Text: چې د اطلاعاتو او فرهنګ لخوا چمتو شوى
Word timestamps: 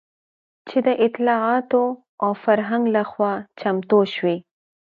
چې 0.69 0.77
د 0.87 0.89
اطلاعاتو 1.05 1.83
او 2.23 2.31
فرهنګ 2.43 2.83
لخوا 2.95 3.33
چمتو 3.59 3.99
شوى 4.13 4.37